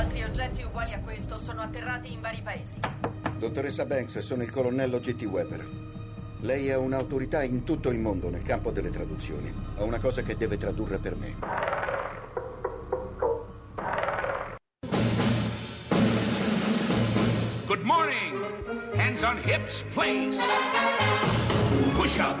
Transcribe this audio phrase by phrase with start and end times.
[0.00, 2.78] Altri oggetti uguali a questo sono atterrati in vari paesi.
[3.36, 5.24] Dottoressa Banks, sono il colonnello G.T.
[5.24, 5.68] Weber.
[6.40, 9.52] Lei è un'autorità in tutto il mondo nel campo delle traduzioni.
[9.76, 11.36] Ho una cosa che deve tradurre per me.
[17.66, 18.42] Good morning.
[18.96, 20.40] Hands on hips, please.
[21.92, 22.38] Push up,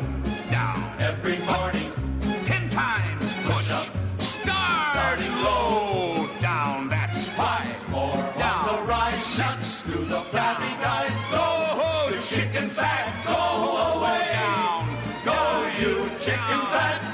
[0.48, 0.82] down.
[0.98, 1.89] Every morning.
[12.52, 13.06] Chicken fat.
[13.26, 14.26] Go away.
[15.24, 17.09] Go, you chicken fat.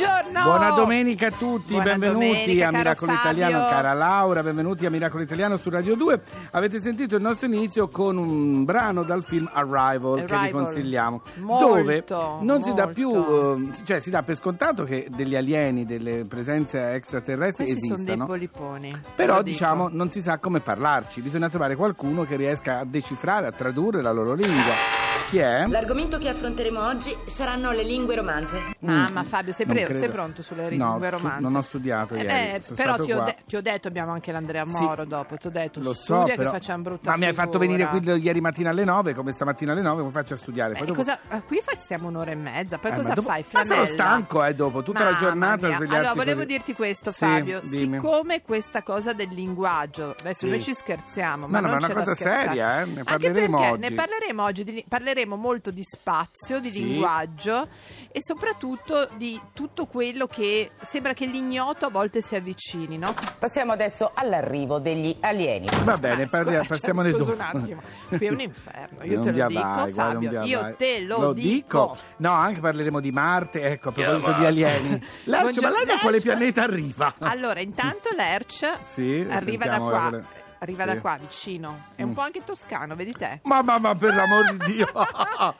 [0.00, 0.42] Buongiorno.
[0.42, 3.30] Buona domenica a tutti, Buona benvenuti domenica, a Miracolo Fabio.
[3.30, 6.20] Italiano, cara Laura, benvenuti a Miracolo Italiano su Radio 2.
[6.50, 10.50] Avete sentito il nostro inizio con un brano dal film Arrival, che vi Arrival.
[10.64, 12.04] consigliamo, Molto, dove
[12.42, 13.54] non si dà più, molto.
[13.56, 18.04] eh, cioè si dà per scontato che degli alieni, delle presenze extraterrestri Questi sono dei
[18.04, 18.26] esistano.
[18.26, 19.02] poliponi.
[19.14, 23.52] Però diciamo non si sa come parlarci, bisogna trovare qualcuno che riesca a decifrare, a
[23.52, 25.05] tradurre la loro lingua.
[25.28, 25.66] Chi è?
[25.66, 28.58] L'argomento che affronteremo oggi saranno le lingue romanze.
[28.86, 29.98] Ah, Mm, ma Fabio, sei, non pre- credo.
[29.98, 31.40] sei pronto sulle No, lingue su- romanze?
[31.40, 33.24] non ho studiato Eh, ieri, eh, sono però stato ti ho, qua.
[33.24, 34.70] de- ti ho detto, abbiamo anche l'Andrea Sì.
[34.82, 37.32] Moro dopo, ti ho detto, Lo so, studia però- che facciamo brutta Ma mi hai
[37.32, 40.74] fatto venire qui ieri mattina alle 9, come stamattina alle 9, come faccio a studiare?
[40.74, 43.28] Poi Eh, dopo- cosa, ah, qui stiamo un'ora e mezza, poi Eh, cosa ma dopo-
[43.28, 43.44] fai?
[43.50, 45.76] Ma sono stanco, eh, dopo, tutta la Mamma giornata a mia.
[45.78, 46.46] svegliarsi Allora, volevo così.
[46.52, 47.60] dirti questo, Sì, Fabio.
[47.64, 47.98] dimmi.
[47.98, 50.48] Siccome questa cosa del linguaggio, adesso Sì.
[50.48, 53.02] noi ci scherziamo, ma No, no, non ma è una cosa seria, eh, ne Anche
[53.02, 53.80] parleremo perché oggi.
[53.80, 56.82] Ne parleremo oggi, di- parleremo molto di spazio, di Sì.
[56.82, 57.68] linguaggio
[58.10, 63.14] e soprattutto di tutto quello che sembra che l'ignoto a volte si avvicini, no?
[63.38, 65.66] Passiamo adesso all'arrivo degli alieni.
[65.84, 67.32] Va bene, Eh, parli- scusa, passiamone scusa dopo.
[67.34, 70.76] un attimo, qui è un inferno, io Non te lo dico vai, Fabio, io vai.
[70.76, 71.96] te lo, dico.
[72.16, 75.04] No, anche parleremo di Marte, ecco, a proposito di alieni.
[75.24, 77.14] Lercio, ma lei da quale pianeta arriva?
[77.20, 79.88] Allora, intanto l'Erch Sì, arriva da qua.
[79.90, 80.94] quale- Arriva sì.
[80.94, 81.84] da qua, vicino.
[81.94, 82.12] È un Mm.
[82.14, 83.40] po' anche toscano, vedi te?
[83.42, 84.86] Ma, ma, ma per l'amor di Dio!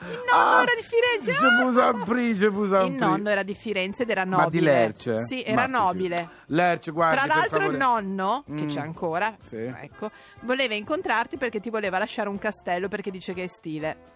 [0.00, 1.32] Il nonno era di Firenze.
[1.32, 4.44] Je vous en Il nonno era di Firenze ed era nobile.
[4.44, 5.24] Ma di Lerce?
[5.26, 6.16] Sì, era Ma sì, nobile.
[6.16, 6.28] sì.
[6.54, 8.68] Lerce, guardi, Tra l'altro il nonno, che Mm.
[8.68, 9.56] c'è ancora, Sì.
[9.56, 10.10] ecco,
[10.40, 14.14] voleva incontrarti perché ti voleva lasciare un castello perché dice che è stile.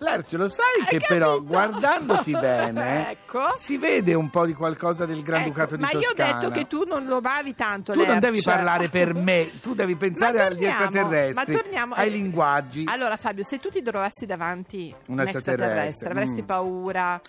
[0.00, 1.44] Lerce, lo sai Hai che però capito?
[1.44, 3.54] guardandoti bene Ecco.
[3.58, 6.38] si vede un po' di qualcosa del Granducato Ecco, di ma io ho Toscana.
[6.38, 9.96] detto che tu non lo amavi tanto Tu non devi parlare per me, tu devi
[9.96, 12.84] pensare agli torniamo, extraterrestri, ma torniamo, ai eh, linguaggi.
[12.86, 16.46] Allora Fabio, se tu ti trovassi davanti Un un extraterrestre, extraterrestre, avresti mm.
[16.46, 17.20] paura?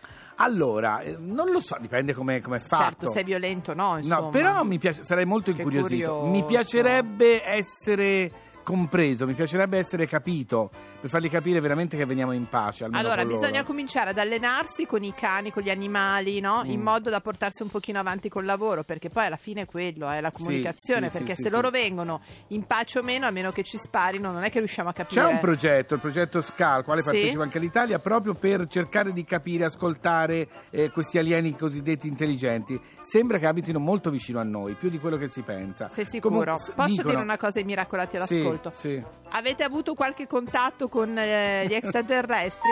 [0.41, 2.84] Allora, eh, non lo so, dipende come è fatto.
[2.84, 3.97] Certo, sei violento, no?
[3.97, 4.19] Insomma.
[4.19, 6.12] No, però mi piace, sarei molto Che incuriosito.
[6.12, 6.28] curioso.
[6.28, 8.31] Mi piacerebbe essere
[8.69, 10.69] compreso, mi piacerebbe essere capito
[11.02, 12.84] per fargli capire veramente che veniamo in pace.
[12.85, 13.40] Allora, con loro.
[13.40, 16.62] bisogna cominciare ad allenarsi con i cani, con gli animali, no?
[16.66, 16.84] In Mm.
[16.84, 20.22] modo da portarsi un pochino avanti col lavoro, perché poi alla fine è quello, è
[20.22, 21.74] la comunicazione, sì, perché sì, se sì, loro sì.
[21.74, 24.94] vengono in pace o meno, a meno che ci sparino, non è che riusciamo a
[24.94, 25.19] capire.
[25.22, 27.08] C'è un progetto, il progetto SCA, al quale Sì?
[27.09, 32.79] partecipa anche l'Italia, proprio per cercare di capire, ascoltare eh, questi alieni cosiddetti intelligenti.
[33.02, 35.90] Sembra che abitino molto vicino a noi, più di quello che si pensa.
[35.90, 36.29] Sei sicuro?
[36.44, 38.72] Comunque, s- Posso dicono- dire una cosa ai miracolati Sì, all'ascolto?
[38.74, 39.02] sì.
[39.31, 42.70] Avete avuto qualche contatto con eh, gli extraterrestri?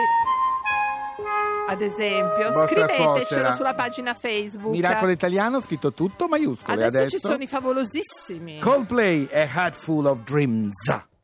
[1.68, 3.52] Ad esempio, Vostra scrivetecelo suocera.
[3.52, 4.70] sulla pagina Facebook.
[4.70, 6.84] Miracolo italiano, scritto tutto maiuscole.
[6.84, 8.58] Adesso, ci sono i favolosissimi.
[8.60, 10.72] Coldplay e Heart Full of Dreams.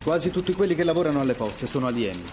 [0.05, 2.25] Quasi tutti quelli che lavorano alle poste sono alieni.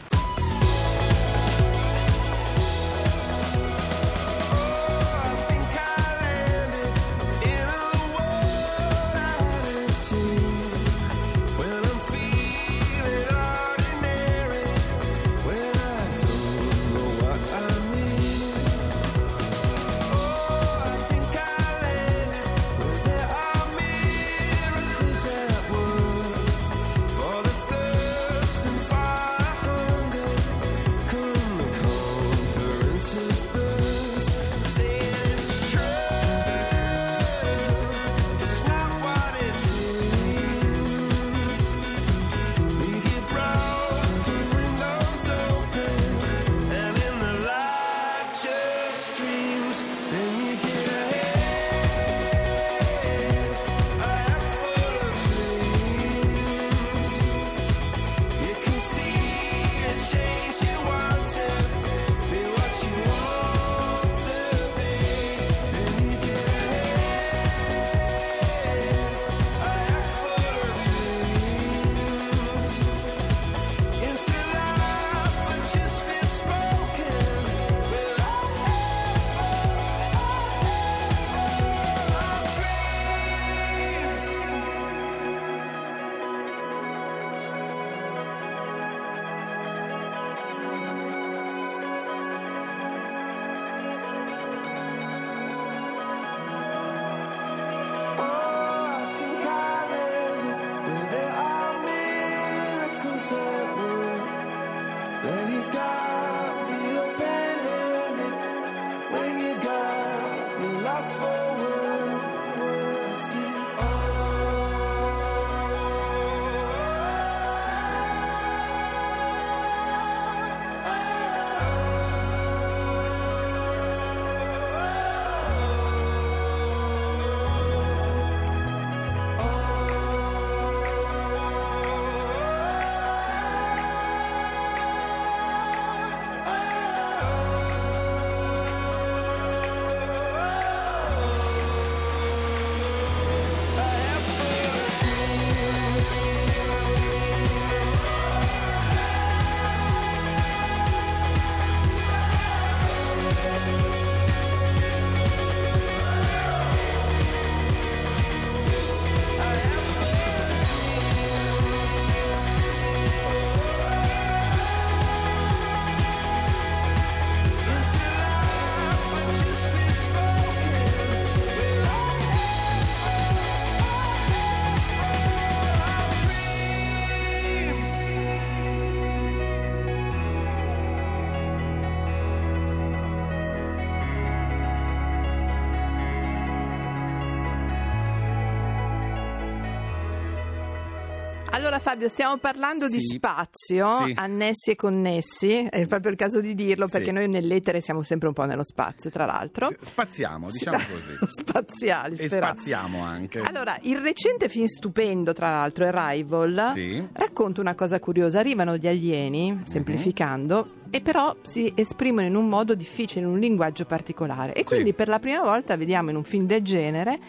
[191.54, 193.16] Allora Fabio, stiamo parlando di Sì.
[193.18, 194.14] spazio, Sì.
[194.16, 196.94] annessi e connessi, è proprio il caso di dirlo Sì.
[196.94, 199.70] perché noi nell'etere siamo sempre un po' nello spazio, tra l'altro.
[199.82, 201.18] Spaziamo, diciamo così.
[201.42, 202.48] Spaziali, E spero.
[202.48, 203.40] spaziamo anche.
[203.42, 207.06] Allora, il recente film stupendo, tra l'altro, Arrival, Sì.
[207.12, 208.40] racconta una cosa curiosa.
[208.40, 213.84] Arrivano gli alieni, semplificando, e però si esprimono in un modo difficile, in un linguaggio
[213.86, 214.54] particolare.
[214.54, 217.20] E quindi per la prima volta vediamo in un film del genere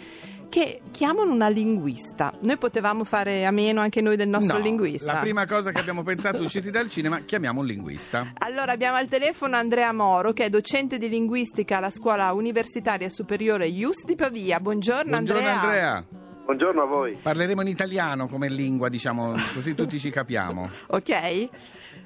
[0.52, 2.34] che chiamano una linguista.
[2.43, 5.14] Noi potevamo fare a meno anche noi del nostro No, linguista.
[5.14, 8.32] La prima cosa che abbiamo pensato usciti dal cinema, chiamiamo un linguista.
[8.37, 13.66] Allora abbiamo al telefono Andrea Moro che è docente di linguistica alla scuola universitaria superiore
[13.66, 14.60] IUS di Pavia.
[14.60, 16.04] Buongiorno, Buongiorno Andrea.
[16.44, 17.16] Buongiorno a voi.
[17.16, 20.69] Parleremo in italiano come lingua, diciamo, così tutti ci capiamo.
[20.88, 21.49] Ok?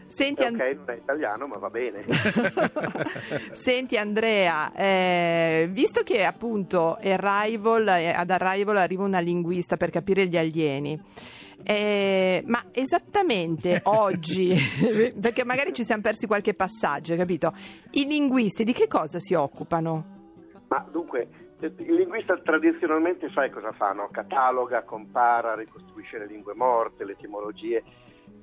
[0.09, 2.05] Senti, Ok, And- non è italiano, ma va bene.
[3.53, 10.27] Senti Andrea, eh, visto che appunto Arrival, eh, ad Arrival arriva una linguista per capire
[10.27, 10.99] gli alieni,
[11.63, 14.55] eh, ma esattamente oggi,
[15.21, 17.53] perché magari ci siamo persi qualche passaggio, capito?
[17.93, 20.15] I linguisti di che cosa si occupano?
[20.69, 21.29] ma dunque,
[21.61, 23.93] il linguista tradizionalmente sai cosa fa?
[23.93, 24.09] no?
[24.11, 27.85] Cataloga, compara, ricostruisce le lingue morte, le etimologie.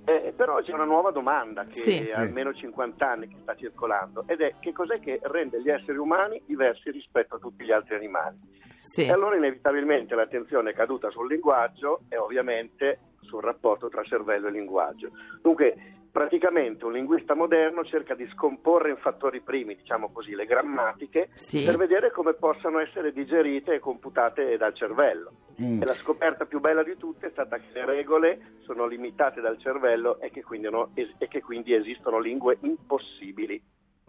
[0.06, 2.10] Eh, però c'è una nuova domanda che Sì.
[2.14, 5.98] ha almeno 50 anni che sta circolando ed è che cos'è che rende gli esseri
[5.98, 8.38] umani diversi rispetto a tutti gli altri animali.
[8.80, 9.06] Sì.
[9.06, 14.52] E allora inevitabilmente l'attenzione è caduta sul linguaggio e ovviamente sul rapporto tra cervello e
[14.52, 15.10] linguaggio.
[15.42, 15.74] Dunque,
[16.14, 21.64] praticamente un linguista moderno cerca di scomporre in fattori primi, diciamo così, le grammatiche Sì.
[21.66, 25.32] per vedere come possano essere digerite e computate dal cervello.
[25.60, 25.82] Mm.
[25.82, 29.58] E la scoperta più bella di tutte è stata che le regole sono limitate dal
[29.58, 33.60] cervello e che quindi, no- es- e che quindi esistono lingue impossibili.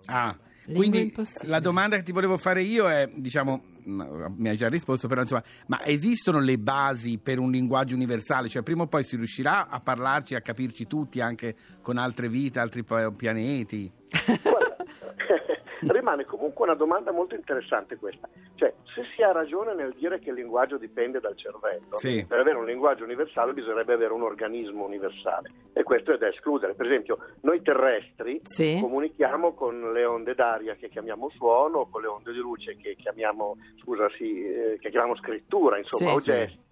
[0.06, 4.68] Ah, quindi la domanda che ti volevo fare io è, diciamo, mh, mi hai già
[4.68, 8.48] risposto, però insomma, ma esistono le basi per un linguaggio universale?
[8.48, 12.58] Cioè prima o poi si riuscirà a parlarci, a capirci tutti anche con altre vite,
[12.58, 12.84] altri
[13.16, 13.90] pianeti?
[15.80, 18.28] Rimane comunque una domanda molto interessante questa.
[18.54, 22.24] Cioè, se si ha ragione nel dire che il linguaggio dipende dal cervello, Sì.
[22.26, 25.50] per avere un linguaggio universale bisognerebbe avere un organismo universale.
[25.72, 26.74] E questo è da escludere.
[26.74, 28.78] Per esempio, noi terrestri Sì.
[28.80, 32.94] comunichiamo con le onde d'aria che chiamiamo suono, o con le onde di luce che
[32.96, 36.30] chiamiamo, scusa, sì, eh, che chiamiamo scrittura, insomma, Sì, o sì.
[36.30, 36.62] gesti.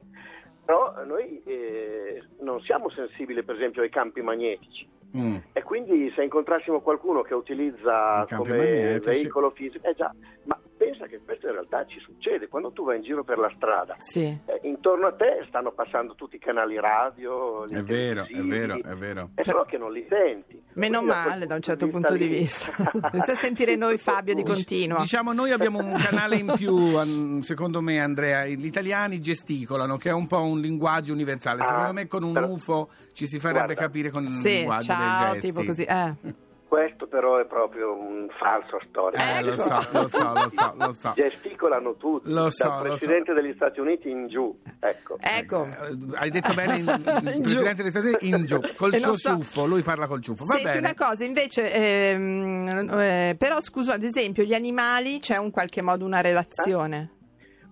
[0.64, 4.88] Però noi eh, non siamo sensibili, per esempio, ai campi magnetici.
[5.16, 5.37] Mm.
[5.52, 9.11] E quindi se incontrassimo qualcuno che utilizza come magnetici.
[9.11, 10.14] veicolo fisico, eh già,
[10.45, 13.52] ma pensa che questo in realtà ci succede quando tu vai in giro per la
[13.57, 13.97] strada.
[13.99, 14.26] Sì.
[14.47, 18.95] eh, intorno a te stanno passando tutti i canali radio, È vero, è vero, è
[18.95, 19.31] vero.
[19.35, 20.62] È solo che non li senti.
[20.75, 22.73] Meno Quindi male da un certo punto di vista.
[23.12, 25.00] Senza sentire noi Fabio di continuo.
[25.00, 30.12] Diciamo noi abbiamo un canale in più, secondo me Andrea, gli italiani gesticolano, che è
[30.12, 31.62] un po' un linguaggio universale.
[31.62, 33.83] Ah, Secondo me con un però- UFO ci si farebbe Guarda.
[33.83, 35.47] capire con il Sì, linguaggio ciao, dei gesti.
[35.49, 35.83] tipo così.
[35.83, 36.14] Eh.
[36.73, 39.23] Questo però è proprio un falso storico.
[39.23, 41.12] Eh, lo so, lo so, lo so, lo so.
[41.14, 43.05] Gesticolano tutti, Lo so, dal lo so.
[43.05, 44.59] Presidente degli Stati Uniti in giù.
[44.81, 45.19] Ecco.
[45.21, 45.67] Ecco.
[45.67, 46.87] Eh, Hai detto bene in,
[47.26, 47.61] il In giù.
[47.61, 50.47] Presidente degli Stati Uniti in giù, col E suo so- ciuffo, lui parla col ciuffo.
[50.47, 50.79] Va Senti bene.
[50.79, 56.07] una cosa, invece, ehm, eh, però scusa, ad esempio, gli animali c'è in qualche modo
[56.07, 57.11] una relazione.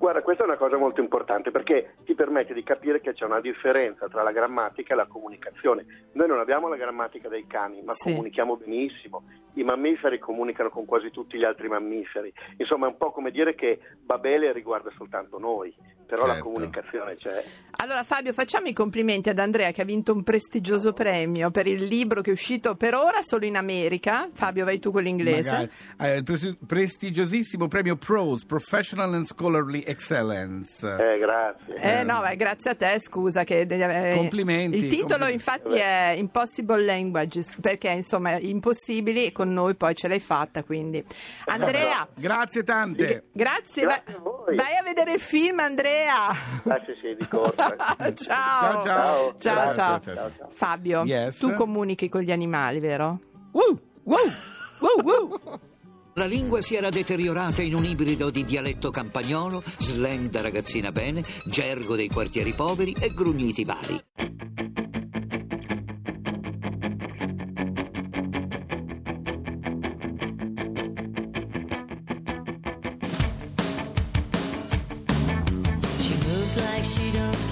[0.00, 3.38] Guarda, questa è una cosa molto importante perché ti permette di capire che c'è una
[3.38, 6.08] differenza tra la grammatica e la comunicazione.
[6.12, 8.08] Noi non abbiamo la grammatica dei cani, ma Sì.
[8.12, 9.24] comunichiamo benissimo.
[9.56, 12.32] I mammiferi comunicano con quasi tutti gli altri mammiferi.
[12.56, 15.70] Insomma, è un po' come dire che Babele riguarda soltanto noi,
[16.10, 16.48] però la Certo.
[16.50, 17.44] comunicazione c'è.
[17.82, 21.82] Allora Fabio, facciamo i complimenti ad Andrea che ha vinto un prestigioso premio per il
[21.84, 24.28] libro che è uscito per ora solo in America.
[24.32, 25.70] Fabio, vai tu con l'inglese.
[25.98, 30.86] Eh, il pres- prestigiosissimo premio PROS, Professional and Scholarly Excellence.
[30.86, 31.74] Eh, grazie.
[31.76, 35.32] Eh no, beh, grazie a te, scusa che eh, Complimenti, Il titolo complimenti.
[35.34, 41.02] infatti è Impossible Languages perché insomma impossibili e con noi poi ce l'hai fatta, quindi
[41.46, 43.24] Andrea, Grazie tante.
[43.32, 44.02] grazie, Grazie a
[44.54, 44.64] voi.
[44.64, 46.28] vai a vedere il film Andrea.
[46.28, 46.36] Ah,
[46.84, 47.76] sì, sì, di corsa.
[48.14, 48.14] ciao.
[48.14, 48.82] Ciao, ciao.
[48.82, 50.00] Ciao, Ciao, ciao.
[50.00, 50.48] ciao, ciao.
[50.52, 51.38] Fabio, Yes.
[51.38, 53.18] tu comunichi con gli animali, vero?
[53.52, 54.18] Woo, woo,
[54.80, 55.60] woo, woo.
[56.14, 61.22] La lingua si era deteriorata in un ibrido di dialetto campagnolo, slang da ragazzina bene,
[61.46, 63.98] gergo dei quartieri poveri e grugniti vari.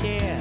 [0.03, 0.38] Care.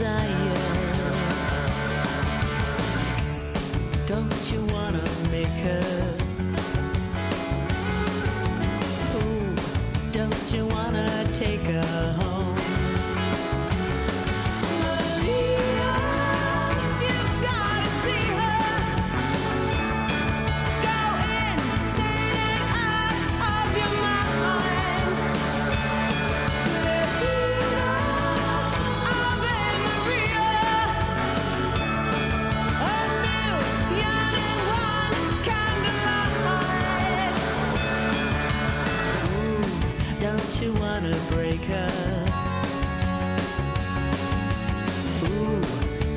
[0.00, 0.54] desire.
[4.06, 6.16] Don't you wanna make her?
[9.14, 9.54] Oh,
[10.10, 11.99] don't you wanna take her?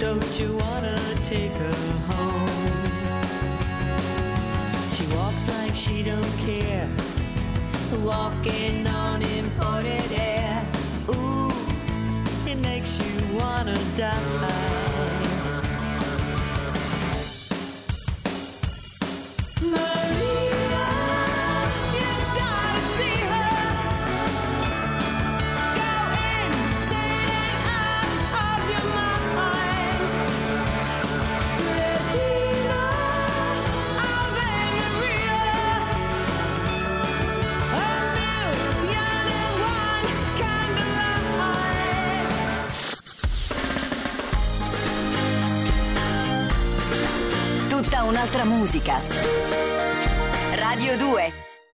[0.03, 1.73] Don't you wanna take her
[2.11, 2.49] home?
[4.91, 6.89] She walks like she don't care,
[8.03, 10.67] walking on imported air.
[11.07, 11.53] Ooh,
[12.45, 14.92] it makes you wanna die.
[48.45, 48.99] musica.
[50.55, 51.32] Radio 2